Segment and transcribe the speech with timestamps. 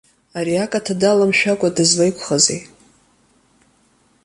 [0.37, 2.61] Ари акаҭа даламшәакәа дызлеиқәхазеи?